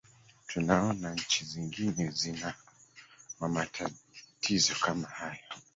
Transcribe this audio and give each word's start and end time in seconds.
tunaona 0.47 1.13
nchi 1.13 1.45
zingine 1.45 2.11
zina 2.11 2.53
ma 3.39 3.47
matatizo 3.49 4.73
kama 4.85 5.07
haya 5.07 5.43